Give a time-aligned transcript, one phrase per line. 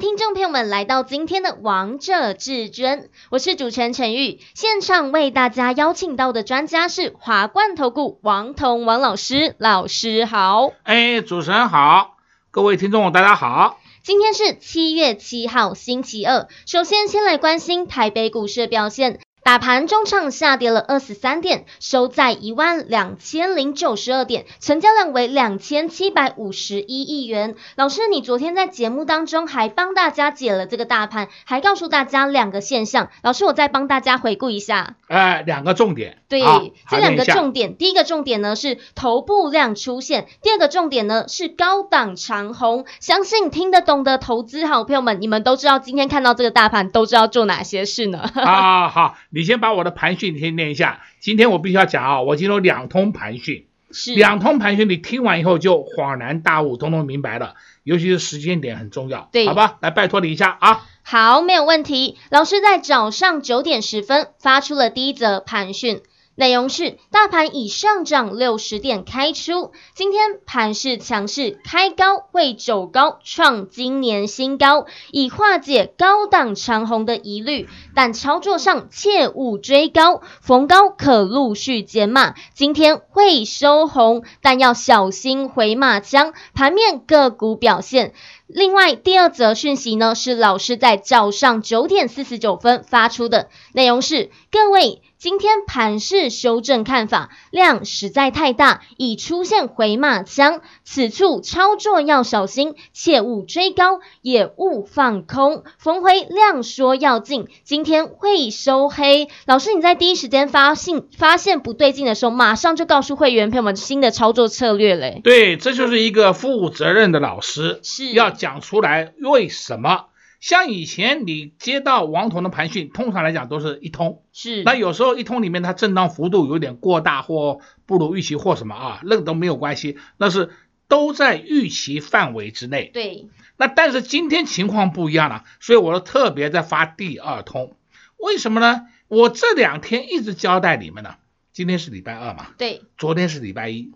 [0.00, 4.40] 听众朋友们来到今天的《王者至尊》，我是主持人陈玉。
[4.54, 10.70] 现场为大家邀请到的专家是华冠投顾王彤王老师，老师好。
[10.84, 12.16] 哎，主持人好，
[12.50, 13.78] 各位听众大家好。
[14.02, 16.48] 今天是七月七号，星期二。
[16.64, 19.20] 首先，先来关心台北股市的表现。
[19.50, 27.56] 大盘中场下跌了二十三点，收在一万两千零九十二点，成交量为两千七百五十一亿元。
[27.74, 33.08] 老师，你昨天在节目当中还帮大家解了这个大盘，还告诉大家两个现象。
[33.24, 34.94] 老师，我再帮大家回顾一下。
[35.08, 36.18] 呃，两个重点。
[36.28, 36.40] 对，
[36.88, 42.84] 这两个重点，第一个重点呢是头部量出现，第二个重点呢是高档长红。
[43.00, 48.30] 相信听得懂的投资好朋友们，你们都知道今天看到这个大盘都知道做哪些事呢？
[48.36, 51.00] 啊，好，你先把我的盘讯先念一下。
[51.18, 57.54] 今天我必须要讲啊，我今天有两通盘讯，是两通盘讯，你听完以后就恍然大悟，通通明白了。
[57.82, 60.86] 尤其是时间点很重要，对，好吧，来拜托你一下啊。
[61.02, 62.18] 好，没有问题。
[62.30, 66.02] 老师在早上九点十分发出了第一则盘讯。
[66.40, 77.68] 内容是大盘已上涨六十点开出，今天盘势强势，开高会走高，创今年新高，以化解高档长红的疑虑。
[77.94, 82.32] 但操作上切勿追高，逢高可陆续减码。
[82.54, 86.32] 今天会收红，但要小心回马枪。
[86.54, 88.14] 盘面个股表现。
[88.52, 95.02] 另外，第二则讯息呢，是老师在早上九点四十九分发出的，内容是各位。
[95.20, 105.62] 今天盘势修正看法，量实在太大，已出现回马枪，此处操作要小心，切勿追高，也勿放空。
[105.76, 109.28] 逢回量说要进，今天会收黑。
[109.44, 115.20] 老师，你在第一时间发信发现不对劲的时候，马上就告诉会员朋友们新的操作策略嘞。
[115.22, 120.06] 对，这就是一个负责任的老师，是要讲出来为什么。
[120.40, 124.62] 像以前你接到王彤的盘讯，通常来讲都是一通，是。
[124.62, 130.48] 那有时候一通里面它震荡幅度有点过大或不如预期或什么啊，那个都没有关系，那是
[130.88, 132.90] 都在预期范围之内。
[132.94, 133.28] 对。
[133.58, 137.76] 那但是今天情况不一样了，所以我就特别在发第二通。
[138.16, 138.86] 为什么呢？
[139.08, 141.16] 我这两天一直交代你们呢。
[141.52, 142.46] 今天是礼拜二嘛？
[142.56, 142.80] 对。
[142.96, 143.92] 昨天是礼拜一，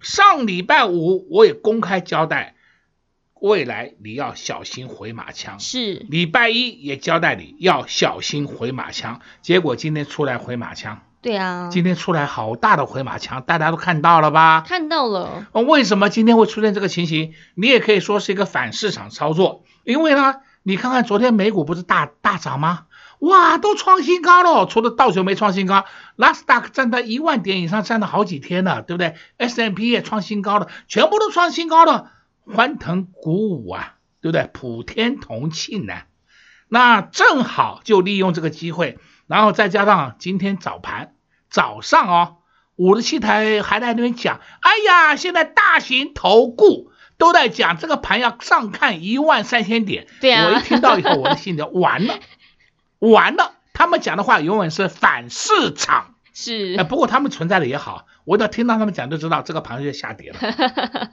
[0.00, 2.54] 上礼拜五我也公开交代。
[3.40, 14.64] 未来你要小心回马枪，是礼拜一也交代你要小心回马枪，结果今天出来回马枪，对啊，今天出来好大的回马枪，大家都看到了吧？
[14.66, 15.46] 看到了。
[15.52, 17.32] 为什么今天会出现这个情形？
[17.54, 22.84] 你也可以说是一个反市场操作，因为呢，你看看昨天美股不是大大涨吗？
[23.20, 25.84] 哇，都创新高了，除了道琼没创新高，
[26.14, 32.12] 纳斯达克站在一万点以上站了好几天了，对不对？S M P 也创新高了，全部都创新高了。
[32.54, 34.48] 欢腾鼓舞啊，对不对？
[34.52, 36.06] 普天同庆呢、啊，
[36.68, 41.14] 那正好就利用这个机会，然后再加上今天早盘
[41.50, 42.36] 早上哦，
[42.76, 50.06] 五十七台还在那边讲，哎呀，现在大型投顾都在讲这个盘要上看一万三千点。
[50.20, 52.18] 对啊，我一听到以后，我的心里完了，
[52.98, 56.14] 完了，他们讲的话永远是反市场。
[56.34, 60.38] 是，哎，不过他们存在的也好，我只要听到他们讲就知道这个盘就下跌了，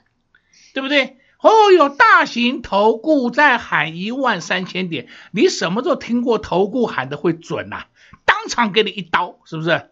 [0.75, 1.17] 对不对？
[1.41, 7.87] 哦，有大型投顾在喊一万三千点，你什么时候听过投顾喊的会准呐、啊？
[8.25, 9.89] 当场给你一刀，是不是？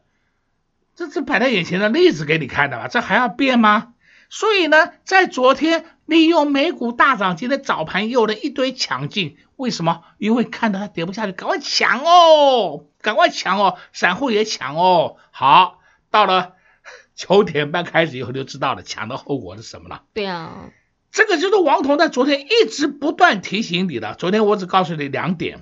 [0.96, 3.94] 这是摆在眼前的例子给你看的吧，这还要变吗？
[4.30, 10.04] 所以呢，在昨天利用美股大涨，今天早盘又了一堆抢进，为什么？
[10.18, 15.18] 因为看到它跌不下去，赶快抢哦，赶快抢哦，散户也抢哦。
[15.32, 15.80] 好，
[16.10, 16.54] 到了
[17.16, 20.02] 九点半开始以后就知道了，抢的后果是什么了？
[20.14, 20.70] 对啊。
[21.14, 24.16] 这个就是王彤在昨天一直不断提醒你的。
[24.16, 25.62] 昨天我只告诉你两点：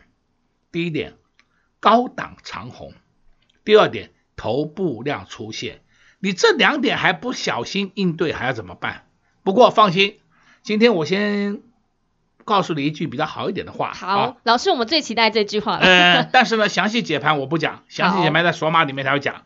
[0.71, 1.15] 第一点，
[1.81, 2.93] 高档长红；
[3.65, 5.81] 第二点，头部量出现。
[6.19, 9.07] 你这两点还不小心应对，还要怎么办？
[9.43, 10.19] 不过放心，
[10.63, 11.59] 今天我先
[12.45, 13.91] 告诉你一句比较好一点的话。
[13.91, 15.85] 好，啊、老师，我们最期待这句话了。
[15.85, 19.43] 呃，但是呢，详细解盘我不讲，详细解盘在索马里面才会讲。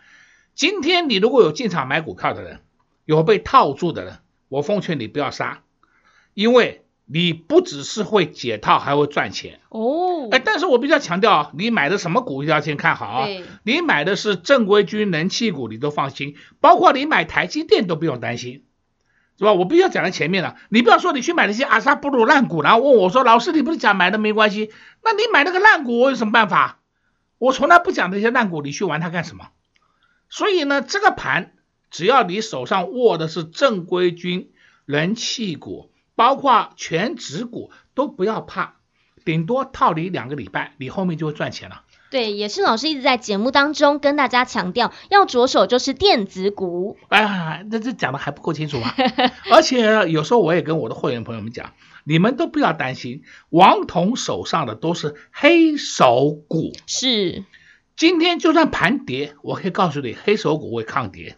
[0.54, 2.62] 今天你如果有进场买股票的人，
[3.06, 4.20] 有被套住的人，
[4.50, 5.64] 我奉劝你不要杀。
[6.36, 10.30] 因为你不只是会解套，还会赚钱哦。
[10.32, 13.28] 哎，但是我比较强调，你买的什么股要先看好啊。
[13.64, 18.66] 你买的是正规军人气股，你都放心，包括你买台积电都不用担心，
[19.38, 19.54] 是吧？
[19.54, 20.58] 我必须要讲在前面了。
[20.70, 24.72] 你不要说你去买那些阿萨布鲁烂股，然后问我说：“老师，你不是讲买的没关系？
[25.04, 26.82] 那你买那个烂股，我有什么办法？”
[27.38, 29.50] 我从来不讲那些烂股，你去玩它干什么？
[30.30, 31.54] 所以呢，这个盘
[31.92, 34.52] 只要你手上握的是正规军
[34.86, 35.92] 人气股。
[36.16, 38.76] 包括全指股都不要怕，
[39.24, 41.82] 顶多套你两个礼拜，你后面就会赚钱了。
[42.12, 46.98] 对，也是老师一直在节目当中跟大家强调，要着手就是电子股。
[47.10, 48.94] 哎，这这讲的还不够清楚吗？
[49.52, 51.74] 而且有时候我也跟我的会员朋友们讲，
[52.06, 56.72] 你们都不要担心，王彤手上的都是黑手股。
[56.86, 57.44] 是，
[57.98, 61.36] 今天就算盘跌，我可以告诉你，黑手股会抗跌。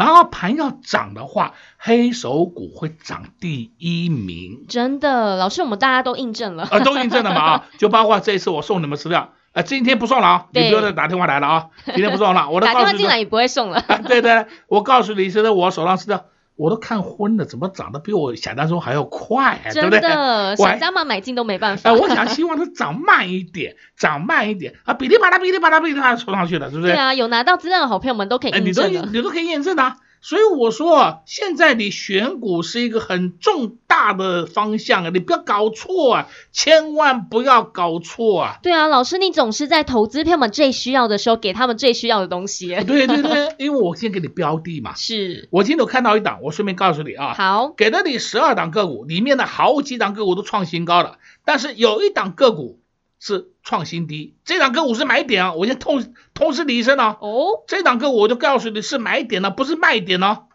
[0.00, 4.64] 然后盘要涨的话，黑手股会涨第一名。
[4.66, 6.66] 真的，老师，我们大家都印证了。
[6.70, 12.84] 呃，都印证了嘛啊， 就包括这一次我送你们资料，啊，今天不送了啊，你不要再打电话来了啊，今天不送了，我都告诉你。
[12.84, 13.84] 打电话进来也不会送了。
[14.08, 16.24] 对对，我告诉你，现在我手上资料。
[16.60, 19.72] 我都看昏了，怎么涨得比我想象中还要快啊？
[19.72, 19.98] 对不对？
[19.98, 21.88] 真的，想加码买进都没办法。
[21.88, 26.92] 哎，我想希望它涨慢一点，涨慢一点啊，哔哩吧啦，哔哩吧啦，哔哩吧啦冲上去了，是不是？
[26.92, 28.84] 对啊，有拿到资料的好朋友们都可以验证。
[28.84, 29.96] 哎，你都你都可以验证啊。
[30.22, 38.58] 所以我说，现在你选股是一个很重大的方向啊，你不要搞错啊，千万不要搞错啊。
[38.62, 42.68] 对啊，老师，你总是在投资票们最需要的时候给他们最需要的东西。
[42.86, 44.94] 对对对，因为我先给你标的嘛。
[44.94, 45.48] 是。
[45.50, 47.34] 我今天有看到一档，我顺便告诉你啊。
[47.34, 47.72] 好。
[47.76, 52.79] 给了你十二档个股，里面的好几档个股都创新高了，但是有一档个股。
[53.20, 55.52] 是创新低，这档个股是买点啊！
[55.52, 57.18] 我先通通知你一声啊！
[57.20, 60.46] 哦，这档个股我就告诉你是买点了，啊，不是卖点哦。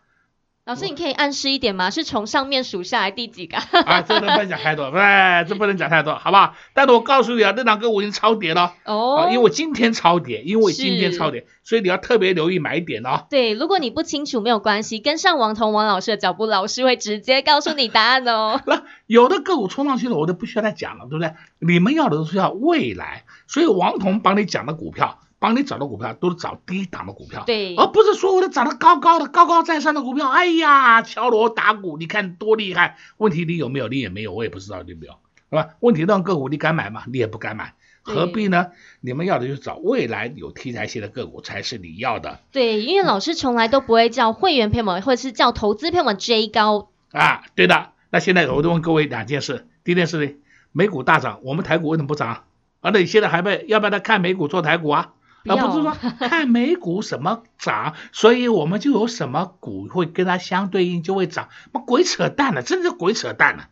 [0.65, 1.91] 老师，你可以暗示一点吗？
[1.91, 3.55] 是从上面数下来第几个？
[3.85, 6.57] 啊，这不能讲太多，哎，这不能讲太多，好吧？
[6.73, 13.27] 但是我告诉你啊，那两个我已经超跌了哦，啊，因为我今天超跌，因为我今天超跌，所以你要特别留意买点哦。
[13.29, 18.59] 对，如果你不清楚没有关系，跟上王彤王老师的脚步，老师会直接告诉你答案哦。
[18.65, 21.35] 那有的个股冲上去了，我都不需要再讲了，对不对？
[21.59, 25.19] 你们要的都是要未来，所以王彤帮你讲的股票。
[25.37, 30.29] 帮你找的股票都是找低档的股票，对，而不是说我的涨得高高的、高高在上的股票。
[30.29, 32.97] 哎呀，敲锣打鼓，你看多厉害！
[33.17, 33.87] 问题你有没有？
[33.87, 35.13] 你也没有，我也不知道你有没有，
[35.49, 35.75] 是吧？
[35.81, 37.03] 问题那种个股你敢买吗？
[37.07, 38.67] 你也不敢买，何必呢？
[39.01, 42.39] 你们要的就是找未来有题材性的个股才是你要的。
[42.51, 47.43] 对，因为老师从来都不会叫会员朋友们，或者是叫投资朋友们追高啊。
[47.55, 50.33] 对的，那现在我就问各位两件事：第一件事呢，
[50.71, 52.29] 美股大涨，我们台股为什么不涨？
[52.29, 55.13] 啊，那你现在还被要不要来看美股做台股啊？
[55.47, 63.69] 而不是说看美股什么涨，所以我们就有什么股会跟它相对应就会涨，那鬼扯淡了，真是鬼扯淡了。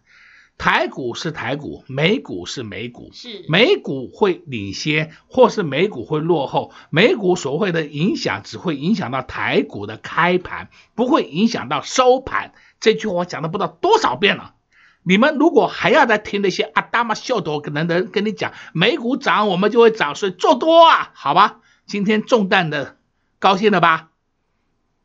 [0.55, 6.71] 台股是台股，美股是美股，是美股会领先，或是美股会落后。
[6.91, 12.53] 美股所谓的影响只会影响到台股的开盘，不会影响到收盘。
[12.79, 14.53] 这句话我讲了不知道多少遍了。
[15.01, 21.61] 你们如果还要再听那些阿达玛秀逗可能的人跟你讲，美股涨我们就会涨，所以做多啊，好吧？
[21.85, 22.97] 今天中弹的，
[23.39, 24.09] 高兴了吧？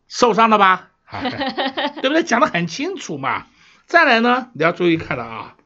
[0.07, 0.91] 受伤了吧？
[2.01, 2.23] 对不对？
[2.23, 3.47] 讲的很清楚嘛。
[3.87, 5.57] 再来呢，你要注意看了啊，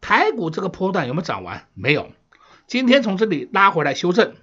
[0.00, 1.66] 台股这个波段有没有涨完？
[1.74, 2.10] 没有。
[2.66, 4.34] 今天从这里拉回来修正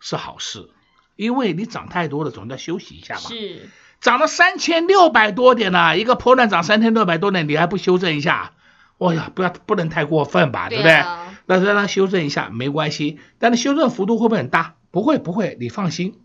[0.00, 0.70] 是好事，
[1.16, 3.20] 因为你涨太多了，总要休息一下嘛。
[3.20, 3.68] 是。
[4.00, 8.52] 涨了三千六百多点呢，一个波段涨三千六百多点，你还不修正一下？
[8.98, 11.02] 哎呀，不要不能太过分吧，对不对？
[11.46, 14.76] 那让它修正一下没关系，但是修正幅度会不会很大？
[14.90, 16.20] 不会不会，你放心，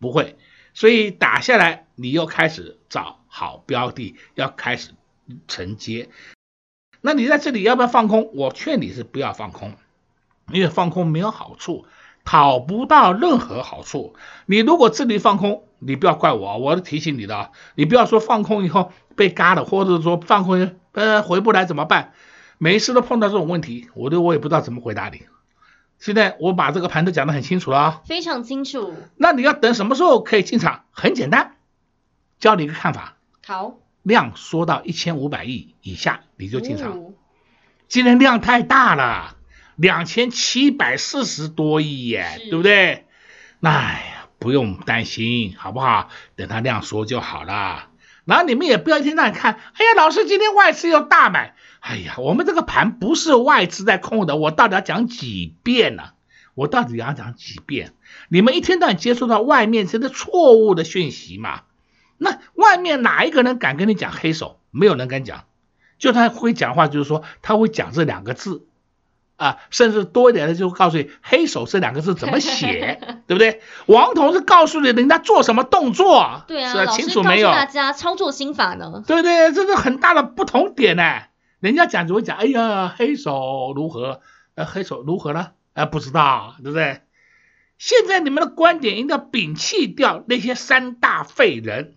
[0.00, 0.36] 不会。
[0.72, 4.90] 所以打下来，你又开始找好标的，要开始
[5.46, 6.08] 承接。
[7.00, 8.30] 那你在这里要不要放空？
[8.34, 9.74] 我劝你是不要放空，
[10.50, 11.86] 因为放空没有好处，
[12.24, 14.16] 讨不到任何好处。
[14.46, 22.12] 你如果这里放空，你不要怪我，我是提醒你的，你不要说放空以后被嘎了，或者说放空呃回不来怎么办？
[22.64, 25.26] 每一次都碰到这种问题，我都我也不知道怎么回答你。
[25.98, 28.94] 现在我把这个盘都讲得很清楚了啊，非常清楚。
[29.16, 30.86] 那你要等什么时候可以进场？
[30.90, 31.56] 很简单，
[32.38, 33.18] 教你一个看法。
[33.44, 36.92] 好，量缩到一千五百亿以下你就进场。
[36.92, 37.12] 哦。
[37.86, 39.36] 今天量太大了，
[39.76, 43.04] 两千七百四十多亿耶，对不对？
[43.60, 46.08] 哎呀，不用担心，好不好？
[46.34, 47.88] 等它量缩就好了。
[48.24, 56.04] 然后你们也不要一天到晚看，哎呀，老师今天外资又大买，哎呀，我们这个盘不是外资在控的，我到底要讲几遍呢？
[56.54, 57.92] 我到底要讲几遍？
[58.28, 61.62] 你们一天到晚接触到外面这个错误的讯息嘛？
[62.16, 64.60] 那外面哪一个人敢跟你讲黑手？
[64.70, 65.44] 没有人敢讲。
[65.98, 68.66] 就他会讲话，就是说他会讲这两个字。
[69.36, 73.60] 啊，甚至多一点的就告诉你“黑手”这两个字怎么写， 对不对？
[73.86, 77.50] 王彤是告诉你人家做什么动作，对啊，是清楚没有？
[77.50, 79.02] 大家操作心法呢？
[79.06, 81.22] 对对，这是很大的不同点呢。
[81.60, 84.20] 人家讲就会讲，哎呀，黑手如何？
[84.54, 85.48] 呃，黑手如何呢？
[85.72, 87.00] 呃，不知道，对不对？
[87.76, 91.96] 现在你们的观点应该摒弃掉那些三大废人，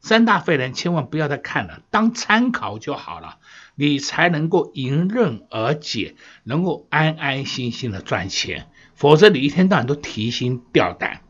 [0.00, 3.36] 三大废人千万不要再看了，当参考就好了。
[3.80, 11.22] 你才能够迎刃而解，能够安安心心的赚钱，否则你一天到晚都提心吊胆。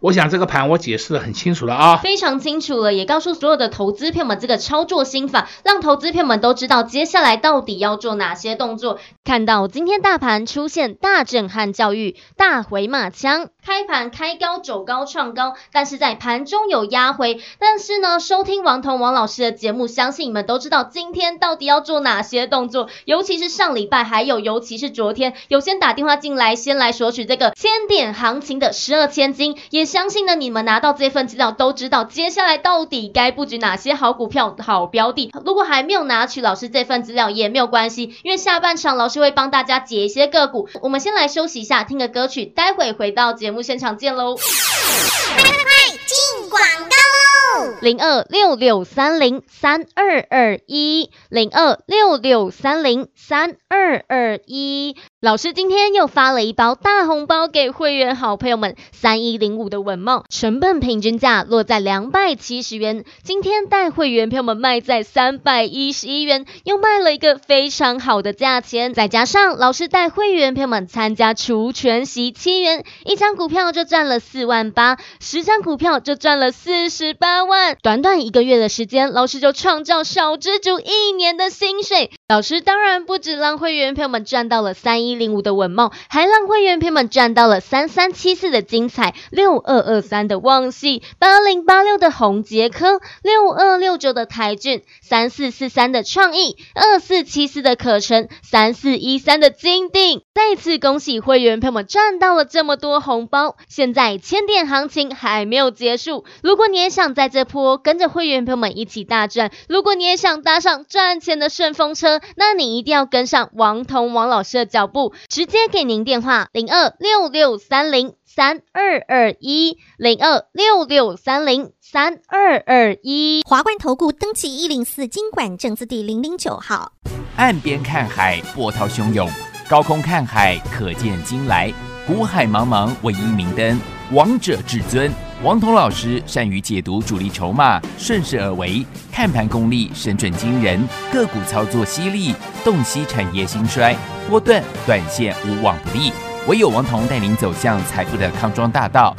[0.00, 9.00] 我想这个盘我解释得很清楚了啊，非常清楚了，也告诉所有的投资朋友们这个操作心法，让投资朋友们都知道接下来到底要做哪些动作。
[9.24, 17.40] 看到今天大盘出现大震撼教育，大回马枪，开盘开高走高创高，但是在盘中有压回。
[17.58, 22.88] 但是呢，收听王彤王老师的节目，相信你们都知道今天到底要做哪些动作。
[23.06, 29.84] 尤其是上礼拜，还有尤其是昨天，有先打电话进来，先来索取这个千点行情的十二千金，也。
[29.96, 35.32] 相信呢，你们拿到这份资料都知道，接下来到底该布局哪些好股票、好标的。
[35.44, 40.68] 如果还没有拿取老师这份资料也没有关系，因为下半场老师会帮大家解一些个股。
[40.82, 44.36] 我们先来休息一下，听个歌曲，待会回到节目现场见喽。
[44.36, 47.74] 快快快，进广告喽！
[47.80, 54.96] 零二六六三零三二二一，零二六六三零三二二一。
[55.20, 68.94] 老师今天又发了一包大红包给会员好朋友们，三一零五的稳帽成本平均价落在两百七十元，今天带会员朋友们卖在三百一十一元，又卖了一个非常好的价钱。
[68.94, 77.76] 再加上老师带会员朋友们参加除权息七元，一张股股票就赚了四万八，十张股票就赚了四十八万。
[77.80, 82.10] 短短一个月的时间，老师就创造小资族一年的薪水。
[82.26, 85.14] 老师当然不止让会员朋友们赚到了三一。
[85.14, 100.22] 零五的稳梦，还让会员朋友们赚到了三三七四的精彩，六二二三的旺矽，八零八六的红杰科，六二六九的台俊，三四四三的创意，二四七四的可成，三四一三的金定。
[100.34, 103.35] 再次恭喜会员朋友们赚到了这么多红包！
[103.68, 115.12] 现在千点行情还没有结束，如果你也想在这波跟着会员朋友们一起大赚，如果你也想搭上赚钱的顺风车，那你一定要跟上王彤王老师的脚步。
[115.28, 126.92] 直接给您电话零二六六三零三二二一零二六六三零三二二一华冠投顾登记一零四经管证字第零零九号。
[127.36, 129.28] 岸边看海，波涛汹涌；
[129.68, 131.95] 高空看海，可见金来。
[132.06, 133.80] 股海茫茫，唯一明灯，
[134.12, 135.10] 王者至尊。
[135.42, 140.80] 王彤老师善于解读主力筹码，顺势而为，看盘功力神准惊人，
[141.12, 142.32] 个股操作犀利，
[142.62, 143.96] 洞悉产业兴衰，
[144.28, 146.12] 波段短线无往不利。
[146.46, 149.14] 唯有王彤带领走向财富的康庄大道。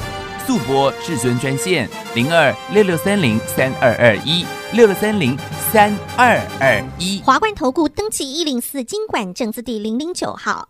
[0.45, 5.37] 速播至尊专线零二六六三零三二二一六六三零
[5.73, 7.21] 三二二一。
[7.25, 10.69] 华冠投顾登记一零四金管证字第零零九号。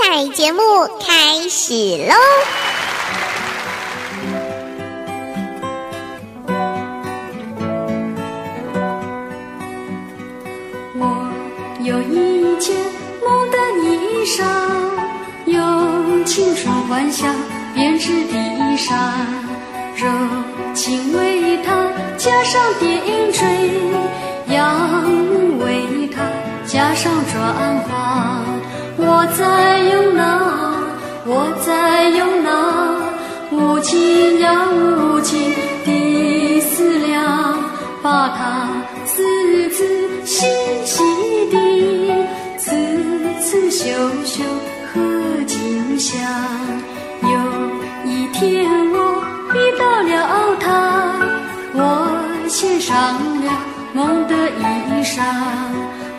[0.00, 0.60] 彩节目
[1.00, 1.74] 开始
[2.06, 2.14] 喽！
[10.94, 11.28] 我
[11.82, 12.76] 有一件
[13.24, 14.44] 梦的衣裳，
[15.46, 17.34] 用青春幻想
[17.74, 18.94] 编织的衣裳，
[19.96, 20.08] 柔
[20.74, 23.02] 情为它加上点
[23.32, 23.44] 缀，
[24.54, 26.22] 仰慕为它
[26.64, 28.77] 加上装潢。
[28.98, 30.22] 我在用那，
[31.24, 32.50] 我在用那
[33.50, 37.58] 无尽呀无尽的思量，
[38.02, 38.68] 把它
[39.04, 39.22] 仔
[39.70, 40.46] 仔细
[40.84, 41.18] 细。
[43.70, 43.84] 秀
[44.24, 44.42] 秀
[44.92, 45.00] 和
[45.46, 46.18] 景象，
[47.22, 47.28] 有
[48.04, 49.22] 一天我
[49.54, 50.66] 遇到了他，
[51.74, 51.78] 我
[52.48, 52.96] 献上
[53.44, 53.46] 了
[53.94, 54.60] 梦的衣
[55.04, 55.22] 裳，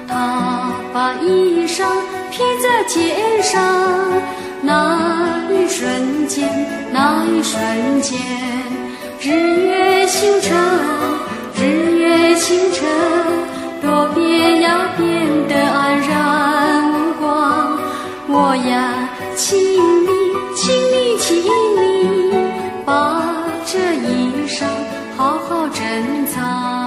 [0.07, 1.83] 他把衣裳
[2.39, 3.61] 披在肩上，
[4.61, 6.47] 那一瞬间，
[6.89, 8.17] 那一瞬间，
[9.19, 10.57] 日月星辰，
[11.57, 12.87] 日月星辰，
[13.81, 17.77] 多变呀变得安然无光。
[18.29, 20.07] 我呀，请你，
[20.55, 22.33] 请你，请你，
[22.85, 23.21] 把
[23.65, 24.63] 这衣裳
[25.17, 26.78] 好好珍藏。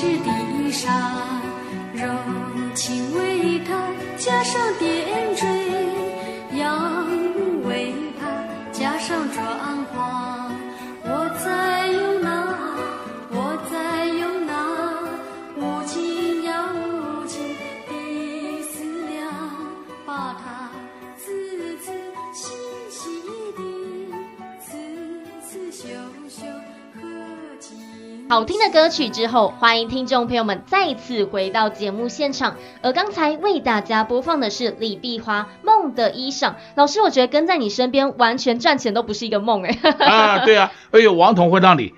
[0.00, 1.42] 是地上
[1.92, 2.06] 柔
[2.72, 5.57] 情为他加上点缀
[28.30, 32.56] 好听的歌曲之后，欢迎听众朋友们再次回到节目现场。
[32.82, 36.50] 而刚才为大家播放的是李碧华《梦的衣裳》。
[36.74, 39.78] 老师，我觉得跟在你身边，完全赚钱都不是一个梦哎。
[40.04, 41.94] 啊，对啊，而且王彤会让你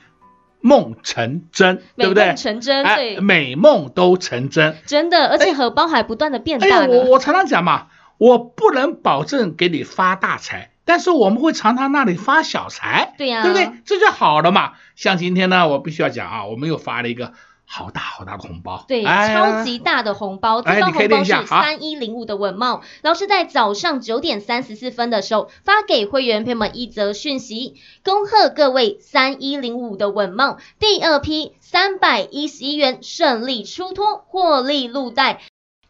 [0.60, 2.26] 梦成真，对不对？
[2.26, 6.66] 梦成真，对，哎、美梦都成真，真的，而且荷包还不断的变大。
[6.68, 10.70] 哎，我我常常讲嘛，我不能保证给你发大财。
[10.90, 13.70] 但是我们会常常那里发小财，对呀、啊，对不对？
[13.85, 14.73] 这就好了嘛。
[14.97, 17.32] 像今天呢，我必须要讲啊，我们又发了一个
[17.64, 20.62] 好大好大的红包，对，哎、超级大的红包。
[20.62, 35.40] 这包红包是三一零五的稳懋，老师在早上九点三十四分的时候发给会员朋友们一则讯息，恭贺各位三一零五的稳帽第二批三百一十一元顺利出脱，获利入袋。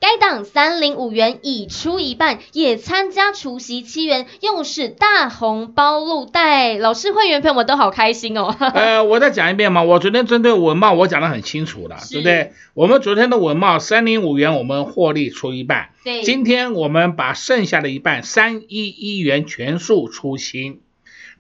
[0.01, 6.79] 该档三零五元已出一半，也参加除夕七元，又是大红包入袋。
[6.79, 8.57] 老师会员朋友们都好开心哦。
[8.59, 12.53] 呃，我再讲一遍嘛，我昨天针对文茂我讲的很清楚了，对不对？
[12.73, 15.91] 我们昨天的文茂三零五元，我们获利出一半。
[16.03, 20.81] 对，今天我们把剩下的一半三一一元全数出清。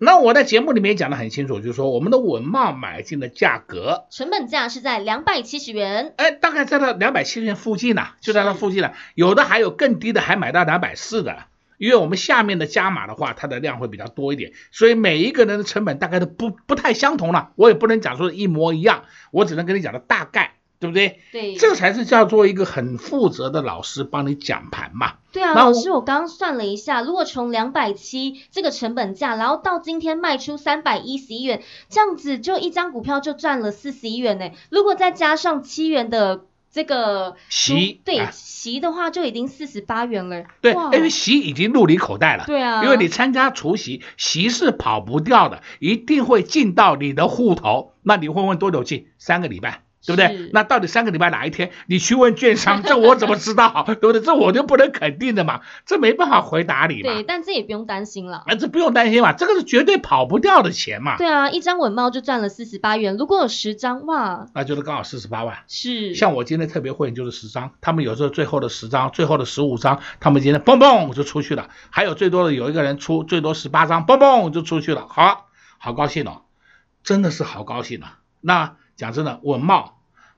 [0.03, 8.95] 那我在节目里面讲的很清楚，就是说我们的稳茂买进的价格，成本价是在两百七十元，哎，大概在那两百七十元附近呢，就在那附近了。
[9.15, 11.45] 有的还有更低的，还买到两百四的，
[11.77, 17.53] 因为我们下面的加码的话，它的量会比较多一点，所以每一个人的成本大概都不不太相同了。
[17.57, 20.55] 我也不能讲说一模一样，我只能跟你讲的大概。
[20.81, 21.21] 对不对？
[21.31, 25.13] 对，这才是叫做一个很负责的老师帮你讲盘嘛。
[25.31, 34.51] 对啊，老师，我刚刚算了一下，如果从两百七这个成本价，然后到今天卖出三百一十一元，这样子就一张股票就赚了四十一元呢。
[34.71, 40.45] 如果再加上七元的这个席，对，席的话就已经四十八元了。
[40.63, 42.45] 对，因为席已经入你口袋了。
[42.47, 47.93] 对啊，因为你参加除息，息是跑不掉的，一定会进到你的户头。
[48.03, 49.09] 那你会问多久进？
[49.19, 49.83] 三个礼拜。
[50.07, 50.51] 对不对？
[50.53, 51.71] 那到底三个礼拜哪一天？
[51.87, 53.85] 你去问券商， 这我怎么知道？
[53.87, 54.21] 对不对？
[54.21, 57.13] 这我就不能肯定的嘛，这没办法回答你嘛。
[57.13, 58.45] 对，但这也不用担心了。
[58.47, 61.17] 啊，这不用担心嘛，这个是绝对跑不掉的钱嘛。
[61.19, 65.59] 对啊，一张稳懋就赚了四十八元，如果有十张哇，那就是刚好四十八万。
[65.69, 66.15] 是。
[66.15, 71.69] 像我今天特别会员就是十张，他们有时候最后的十张、最后的十五张，他们今天嘣嘣就出去了。
[71.91, 75.07] 还有最多的有一个人出最多十八张，嘣嘣就出去了。
[75.09, 76.43] 好，好高兴哦，
[77.05, 78.19] 真的是好高兴啊。
[78.41, 79.93] 那讲真的，稳懋。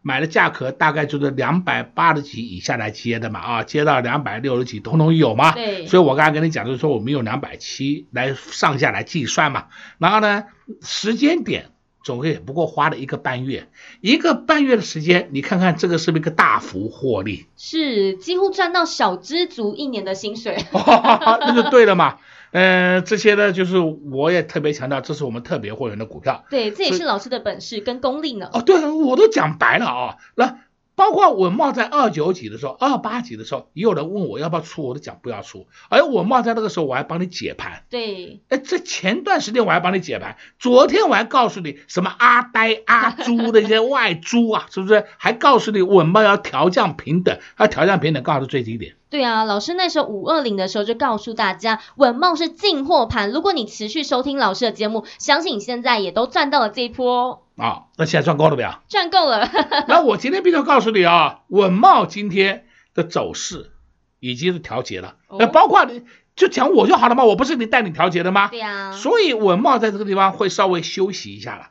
[0.05, 5.53] 买的价格大概就是两百八十几以下来接的嘛，啊，接到两百六十几通通有嘛。
[5.53, 5.87] 对。
[5.87, 9.67] 所以我刚才跟你讲，就是说我们用两百七来上下来计算嘛。
[9.99, 10.45] 然后呢，
[10.81, 11.71] 时间点
[12.03, 13.69] 总共也不过花了一个半月，
[14.01, 17.47] 一个半月的时间，你看看这个是不是一个大幅获利？
[17.57, 20.65] 是，几乎赚到小资足一年的薪水。
[20.75, 22.19] 那就对了嘛。
[22.53, 26.45] 嗯、呃，这些呢，就是我也特别强调，这是我们特别会员的股票。
[26.49, 28.49] 对，这也是老师的本事跟功力呢。
[28.53, 30.59] 哦，对，我都讲白了啊、哦，那。
[30.95, 35.67] 包括稳懋在二九几的时候，二八几的时候，也有人问我要不要出，我都讲不要出。
[35.89, 37.85] 而稳懋在那个时候，我还帮你解盘。
[37.89, 45.05] 对，哎，这前段时间我还帮你解盘，昨天我还告诉你什么阿呆、阿猪的一些外猪啊，是不是？
[45.17, 48.95] 还告诉你稳懋要调降平等，要调降平等告诉最低点。
[49.09, 53.31] 对啊，老师那时候五二零的时候就告诉大家，稳懋是进货盘。
[53.31, 57.43] 如果你持续收听老师的节目，相信你现在也都赚到了这一波。
[57.63, 58.71] 啊、哦，那现在赚够了没有？
[58.89, 59.49] 赚够了。
[59.87, 63.71] 那我今天必须要告诉你啊，稳茂今天的走势
[64.19, 65.15] 已经是调节了。
[65.39, 66.03] 那、哦、包括你
[66.35, 68.49] 就讲我就好了嘛，我不是你带你调节的吗？
[68.49, 68.93] 对呀、啊。
[68.93, 71.69] 所以稳茂在这个地方会稍微休息一下了。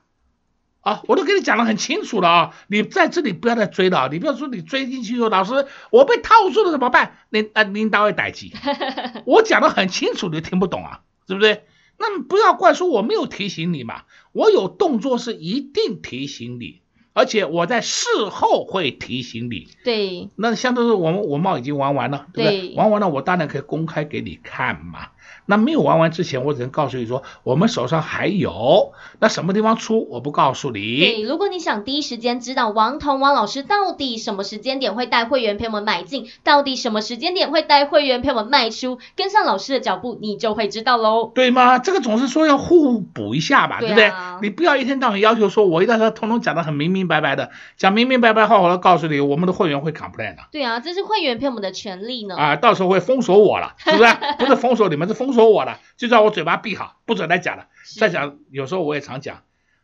[0.80, 7.18] 啊，我都跟你讲的很清楚了啊，你在这里不要再追了啊，你不要说你追进去说老师我被套住了怎么办？
[7.30, 8.54] 你啊，您单位逮鸡。
[9.28, 11.66] 我讲的很清楚，你听不懂啊，对不对？
[12.02, 16.82] 那么不要怪说我没有提醒你嘛，我有动作是一定提醒你，
[17.14, 19.68] 而且我在事后会提醒你。
[19.84, 22.62] 对，那相当于我们稳懋已经玩完了，对不对？
[22.70, 25.10] 对，玩完了，我当然可以公开给你看嘛。
[25.46, 28.94] 那没有玩完之前，我只能告诉你说，我们手上还有。
[29.20, 31.00] 那什么地方出，我不告诉你。
[31.00, 41.32] 对，如果你想第一时间知道王彤王老师到底什么时间点会带会员朋友们买进，到底什么时间点会带会员朋友们卖出，跟上老师的脚步，你就会知道喽。
[41.36, 41.80] 对吗？
[41.80, 44.12] 这个总是说要互补一下吧，对，不对？
[44.42, 50.44] 你不要一天到晚要求说，我一定要通通讲得很明明白白的，讲明明白白话，我要告诉你，我们的会员会 complain 的。
[50.52, 52.36] 对啊，这是会员朋友们的权利呢。
[52.36, 54.12] 啊，到时候会封锁我了，是不是？
[54.40, 57.68] 不是封锁你们，是封锁我了，就叫我嘴巴闭好，不准再讲了。
[58.00, 59.42] 再讲，有时候我也常讲。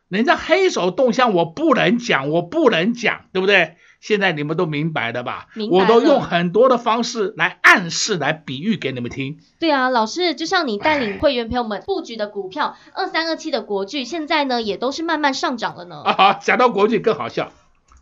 [0.08, 3.76] 人家黑手动向我不能讲，我不能讲，对不对？
[4.00, 5.48] 现在你们都明白了吧？
[5.70, 9.38] 我都用很多的方式来暗示、来比喻给你们听。
[9.58, 16.00] 对啊，老师，就像你带领会员朋友们布局的股票二三二七的国巨，现在呢也都是慢慢上涨了呢。
[16.02, 17.52] 啊，讲到国巨更好笑，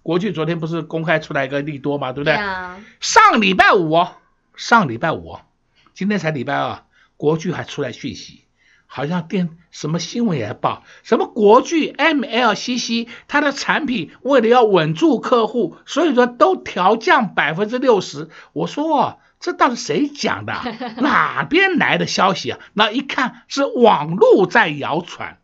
[0.03, 2.35] 国巨昨天不是公开出来一个利多嘛，对不对？
[2.35, 2.79] 对啊。
[3.01, 4.12] 上礼拜五哦，
[4.55, 5.41] 上礼拜五哦，
[5.95, 6.85] 今天才礼拜二，
[7.16, 8.42] 国巨还出来讯息。
[8.88, 18.31] 好像电什么新闻也报，什么国巨 MLCC，它的产品为了要稳住客户，所以说都调降百分之六十。
[18.52, 20.55] 我说这到底谁讲的？
[21.02, 22.61] 哪边来的消息啊？
[22.74, 25.40] 那一看是网络在谣传。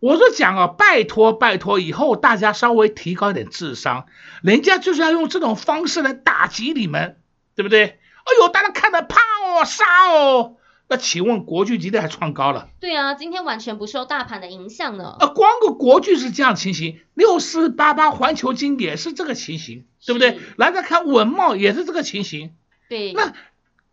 [0.00, 4.06] 我说讲啊，拜托拜托，以后大家稍微提高一点智商，
[4.42, 7.18] 人家就是要用这种方式来打击你们，
[7.54, 7.84] 对不对？
[7.84, 10.56] 哎呦，大家看的怕哦，杀哦。
[10.90, 12.68] 那请问国巨今天还创高了？
[12.80, 15.16] 对啊，今天完全不受大盘的影响呢。
[15.20, 20.40] 啊，光个国巨是这样情形，六四八八环球金也是这个情形，对不对？
[20.56, 22.56] 来再看文茂也是这个情形。
[22.88, 23.12] 对。
[23.12, 23.32] 那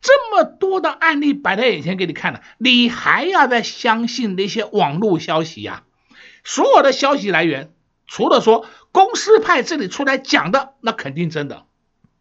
[0.01, 5.85] 这么多的案例摆在眼前给你看了，你还要再相信那些网络消息呀、啊？
[6.43, 7.73] 所有的消息来源，
[8.07, 11.65] 除了说公司派这里出来讲的，那肯定真的，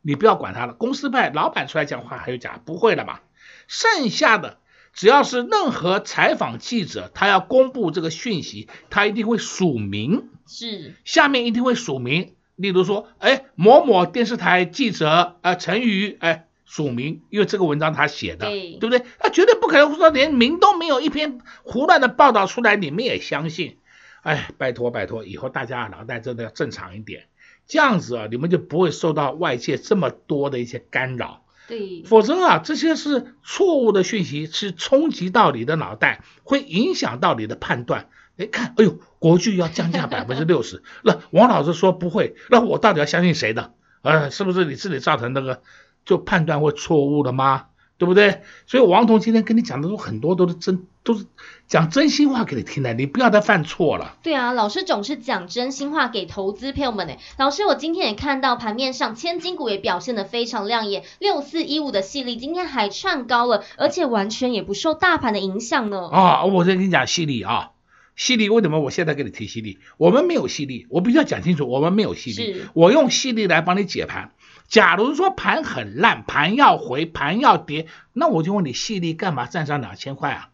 [0.02, 0.74] 你不要管他了。
[0.74, 3.22] 公司派老板出来讲话还有假，不会了吧？
[3.68, 4.58] 剩下的。
[4.96, 12.32] 只要是任何采访记者，他要公布这个讯息，他一定会署名，是下面一定会署名。
[12.56, 19.04] 例如说，哎，某某电视台记者，呃，陈宇，哎，署名，因为这个文章他写的，对，对不对？
[19.18, 23.76] 他绝对不可能说连名都没有，一篇胡乱的报道出来，你们也相信？
[24.22, 27.26] 哎，拜托拜托，以后大家脑袋真的要正常一点，
[27.66, 31.42] 这样子啊，你们就不会受到外界这么多的一些干扰。
[31.68, 38.08] 对，否则啊，这些是错误的讯息，是冲击到你的脑袋，会影响到你的判断。
[38.36, 43.72] 哎，看，哎呦，国剧要降价百分之六十，那王老师说不会，那我到底要相信谁的？
[44.02, 45.62] 呃，是不是你自己造成那个
[46.04, 47.66] 就判断会错误的吗？
[47.98, 48.42] 对不对？
[48.66, 51.24] 所以王彤今天跟你讲的都很多都是真，都是
[51.66, 54.16] 讲真心话给你听的，你不要再犯错了。
[54.22, 57.14] 对啊，老师总是讲真心话给投资朋友们呢。
[57.38, 66.08] 老师，我今天也看到盘面上千金股也表现得非常亮眼，六四一五的系列今天还创高了，而且完全也不受大盘的影响呢。
[66.08, 67.70] 啊，我再跟你讲矽力啊，
[68.14, 69.78] 犀利为什么我现在给你提犀利？
[69.96, 74.32] 我们没有犀利，我必须要讲清楚，我们没有犀利，我用犀利来帮你解盘。
[74.68, 80.48] 假如说盘很烂，盘要回，盘要跌，那我就问你，矽力干嘛站上两千块啊？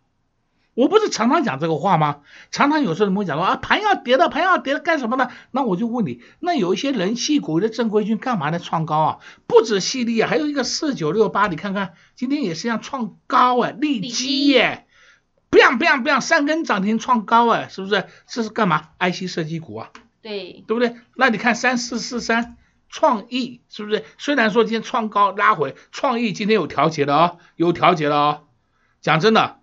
[0.75, 2.21] 我不是常常讲这个话吗？
[2.51, 5.31] 常常有时候你们会讲说啊，盘要跌了，盘要跌了，干什么呢？
[5.51, 9.19] 那我就问你，那有一些人气股的正规军干嘛呢创高啊？
[9.47, 14.87] 不止矽力啊，还有一个四九六八，你看看今天也是一样创高哎，利基耶
[15.51, 18.07] ，biang biang biang 三根涨停创高哎，是不是？
[18.27, 19.91] 这是干嘛？IC 设计股啊，
[20.23, 20.97] 对，对不对？
[21.17, 22.57] 那你看三四四三。
[22.93, 24.05] 创意是不是？
[24.19, 28.45] 虽然说今天创高拉回，创意今天有调节的哦，有调节的哦。
[29.01, 29.61] 讲真的，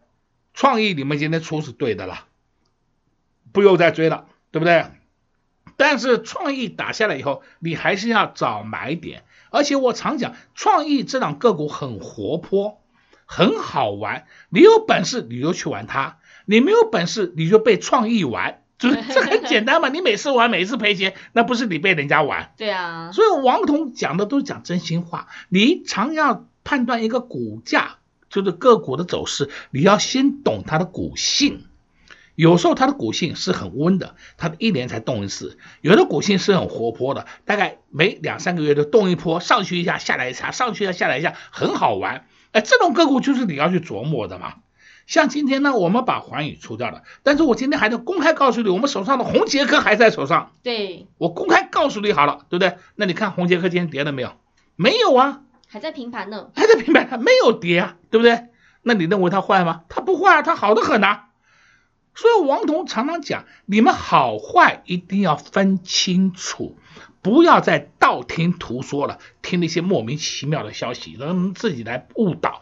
[0.54, 2.26] 创意你们今天出是对的了，
[3.54, 4.88] 不用再追了，对不对？
[5.78, 9.24] 但是创意打下来以后，你还是要找买点。
[9.52, 12.82] 而且我常讲，创意这档个股很活泼，
[13.26, 14.26] 很好玩。
[14.50, 18.64] 你有本事你就去玩它，你没有本事你就被创意玩。
[18.80, 22.54] 这 这很简单嘛，你每次玩每次赔钱，那不是你被人家玩？
[22.58, 23.12] 对啊。
[23.12, 25.28] 所以王彤讲的都是讲真心话。
[25.50, 27.98] 你常要判断一个股价，
[28.30, 31.66] 就是个股的走势，你要先懂它的股性。
[32.36, 42.26] 有时候它的股性是很温的，它一年才动一次；有的股性是很活泼的，大概每两三个月就动一波，上去一下，下来一下，上去一下，下来一下，很好玩。
[42.54, 44.54] 哎，这种个股就是你要去琢磨的嘛。
[45.10, 50.52] 像今天呢，我们把环宇出掉了，但是我今天还能公开告诉你，我们手上的红杰克还在手上。
[50.62, 52.78] 对，我公开告诉你好了，对不对？
[52.94, 54.34] 那你看红杰克今天跌了没有？
[54.76, 58.50] 没有啊，还在平盘呢，还在平盘，它没有跌啊，对不对？
[58.84, 59.82] 那你认为它坏吗？
[59.90, 61.30] 它不坏啊，它好的很啊。
[62.14, 66.78] 所以王彤常常讲，你们好坏一定要分清楚，
[67.24, 72.62] 不要再道听途说了，听那些莫名其妙的消息，让自己来误导。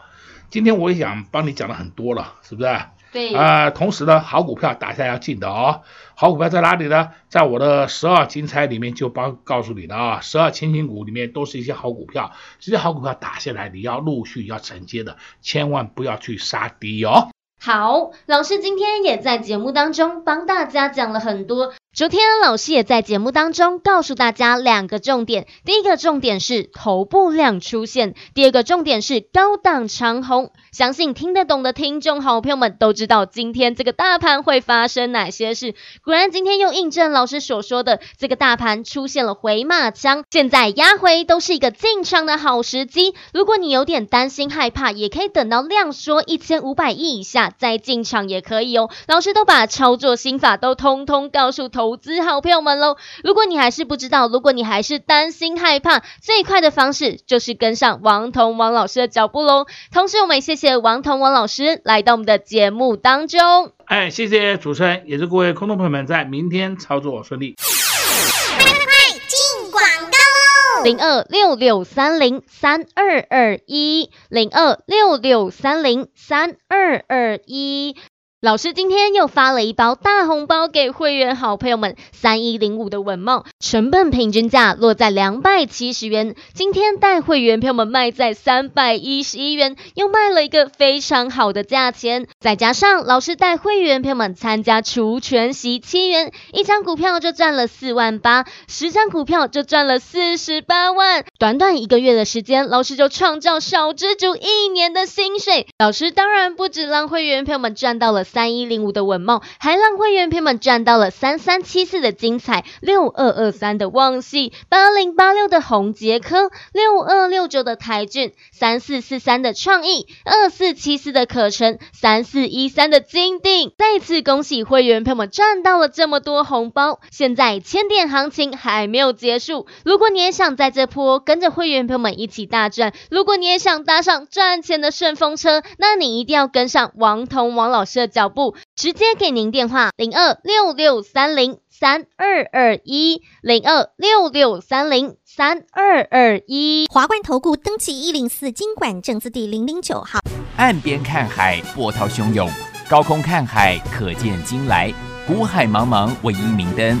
[0.50, 2.80] 今天我也想帮你讲了很多了，是不是？
[3.12, 3.34] 对。
[3.34, 5.82] 啊、呃，同时呢，好股票打下要进的哦。
[6.14, 7.10] 好股票在哪里呢？
[7.28, 17.28] 在我的十二金钗里面就帮告诉你的啊，十二千金股里面都是一些好股票，这些好股票打下来，你要陆续要承接的，千万不要去杀低哦。
[17.60, 21.72] 好，老师今天也在节目当中帮大家讲了很多。
[21.98, 30.52] 昨天老师也在节目当中告诉大家两个重点，第一个重点是头部量出现，第二个重点是高档长红。
[30.70, 35.74] 相信听得懂的听众好朋友们都知道今天这个大盘会发生哪些事。
[36.04, 43.16] 果然今天又印证老师所说的，这个大盘出现了回马枪，现在压回都是一个进场的好时机。
[43.32, 48.88] 如果你有点担心害怕，也可以等到量缩一千五百亿以下再进场也可以哦。
[49.08, 52.96] 老师都把操作心法都通通告诉投资好朋友们喽。
[53.22, 59.66] 如果你还是不知道，如果你还是担心害怕，最快的方式就是跟上王彤王老师的脚步喽。
[59.92, 60.76] 同时，我们也谢谢。
[60.76, 67.56] 王彤王老师来到我们的节目当中，哎，谢谢主持人，也祝各位空头朋友们在明天操作顺利。
[67.56, 70.84] 快快快，进广告喽！
[70.84, 77.96] 零二六六三零三二二一，零二六六三零三二二一。
[78.40, 92.28] 老师今天又发了一包大红包给会员好朋友们，三一零五的稳帽，成本平均价落在两百七十元，今天带会员朋友们卖在三百一十一元，又卖了一个非常好的价钱。
[92.38, 101.24] 再加上老师带会员朋友们参加除权息七元，一张股票就赚了四万八，十张股票就赚了四十八万。
[101.40, 105.66] 短短一个月的时间，老师就创造小资族一年的薪水。
[105.80, 108.27] 老师当然不止让会员朋友们赚到了。
[108.28, 123.72] 三一零五的稳懋，还让会员朋友们赚到了三三七四的精彩，六二二三的旺矽，八零八六的宏杰科，六二六九的台骏，三四四三的创意，二四七四的可成，三四一三的金定。
[123.78, 127.00] 再次恭喜会员朋友们赚到了这么多红包！
[127.10, 146.88] 现在千点行情还没有结束，如果你也想在这波跟着会员朋友们一起大赚，如果你也想搭上赚钱的顺风车，那你一定要跟上王彤王老师的脚步，直接给您电话零二六六三零三二二一零二六六三零三二二一。
[146.90, 150.18] 华冠投顾登记一零四经管证字第零零九号。
[150.56, 152.48] 岸边看海，波涛汹涌；
[152.90, 154.92] 高空看海，可见金来。
[155.24, 157.00] 古海茫茫，唯一明灯。